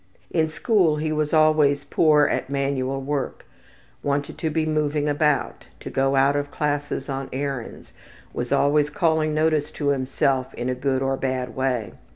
In 0.31 0.49
school 0.49 0.95
he 0.97 1.11
was 1.11 1.31
always 1.31 1.83
poor 1.83 2.25
at 2.25 2.49
manual 2.49 2.99
work, 3.01 3.45
wanted 4.01 4.35
to 4.39 4.49
be 4.49 4.65
moving 4.65 5.07
about, 5.07 5.65
to 5.79 5.91
go 5.91 6.15
out 6.15 6.35
of 6.35 6.49
classes 6.49 7.07
on 7.07 7.29
errands, 7.31 7.93
was 8.33 8.51
always 8.51 8.89
calling 8.89 9.35
notice 9.35 9.69
to 9.73 9.89
himself 9.89 10.55
in 10.55 10.69
a 10.69 10.73
good 10.73 11.03
or 11.03 11.17
bad 11.17 11.55
way. 11.55 11.93